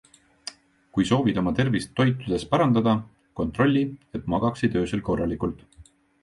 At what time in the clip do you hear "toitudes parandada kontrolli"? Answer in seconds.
1.99-3.85